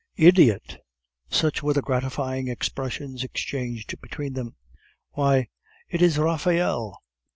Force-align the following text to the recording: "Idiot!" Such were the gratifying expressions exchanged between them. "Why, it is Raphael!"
"Idiot!" 0.15 0.79
Such 1.29 1.61
were 1.61 1.73
the 1.75 1.83
gratifying 1.83 2.47
expressions 2.47 3.23
exchanged 3.23 4.01
between 4.01 4.33
them. 4.33 4.55
"Why, 5.11 5.49
it 5.89 6.01
is 6.01 6.17
Raphael!" 6.17 7.03